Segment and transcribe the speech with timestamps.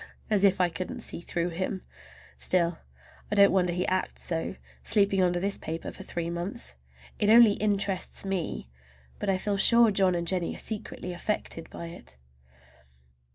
[0.31, 1.83] As if I couldn't see through him!
[2.35, 2.79] Still,
[3.31, 6.73] I don't wonder he acts so, sleeping under this paper for three months.
[7.19, 8.71] It only interests me,
[9.19, 12.17] but I feel sure John and Jennie are secretly affected by it.